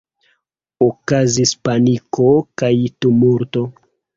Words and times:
Okazis 0.85 1.53
paniko 1.67 2.27
kaj 2.63 2.73
tumulto. 2.99 3.69